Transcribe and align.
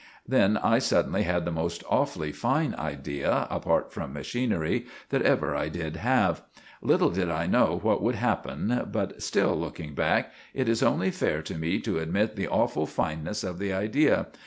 Then 0.27 0.57
I 0.57 0.79
suddenly 0.79 1.21
had 1.21 1.45
the 1.45 1.51
most 1.51 1.83
awfully 1.87 2.31
fine 2.31 2.73
idea, 2.73 3.45
apart 3.51 3.93
from 3.93 4.11
machinery, 4.13 4.87
that 5.09 5.21
ever 5.21 5.55
I 5.55 5.69
did 5.69 5.97
have. 5.97 6.41
Little 6.81 7.11
did 7.11 7.29
I 7.29 7.45
know 7.45 7.77
what 7.83 8.01
would 8.01 8.15
happen, 8.15 8.89
but 8.91 9.21
still, 9.21 9.55
looking 9.59 9.93
back, 9.93 10.31
it 10.55 10.67
is 10.67 10.81
only 10.81 11.11
fair 11.11 11.43
to 11.43 11.53
me 11.55 11.79
to 11.81 11.99
admit 11.99 12.35
the 12.35 12.47
awful 12.47 12.87
fineness 12.87 13.43
of 13.43 13.59
the 13.59 13.73
idea. 13.73 14.25